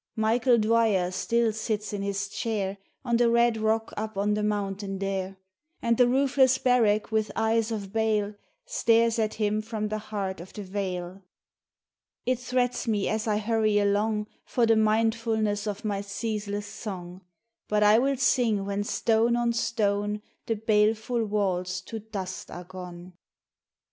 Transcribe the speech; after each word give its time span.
"Michael 0.16 0.58
Dwyer 0.58 1.12
still 1.12 1.52
sits 1.52 1.92
in 1.92 2.02
his 2.02 2.28
chair 2.28 2.76
On 3.04 3.16
the 3.18 3.30
red 3.30 3.56
rock 3.56 3.94
up 3.96 4.18
on 4.18 4.34
the 4.34 4.42
mountain 4.42 4.98
there, 4.98 5.36
And 5.80 5.96
the 5.96 6.08
roofless 6.08 6.58
barrack 6.58 7.12
with 7.12 7.30
eyes 7.36 7.70
of 7.70 7.92
bale 7.92 8.34
Stares 8.64 9.16
at 9.20 9.34
him 9.34 9.62
from 9.62 9.86
the 9.86 9.98
heart 10.10 10.40
of 10.40 10.52
the 10.52 10.64
vale. 10.64 11.22
81 11.22 11.22
F 11.22 11.22
82 11.22 11.22
GLENMALURE" 11.22 11.22
It 12.32 12.38
threats 12.40 12.88
me 12.88 13.08
as 13.08 13.28
I 13.28 13.36
hurry 13.38 13.78
along 13.78 14.26
For 14.44 14.66
the 14.66 14.74
mindfulness 14.74 15.68
of 15.68 15.84
my 15.84 16.00
ceaseless 16.00 16.66
song; 16.66 17.20
But 17.68 17.84
I 17.84 18.00
will 18.00 18.16
sing 18.16 18.64
when 18.64 18.82
stone 18.82 19.36
on 19.36 19.52
stone 19.52 20.20
The 20.46 20.56
baleful 20.56 21.24
walls 21.24 21.80
to 21.82 22.00
dust 22.00 22.50
are 22.50 22.64
gone. 22.64 23.12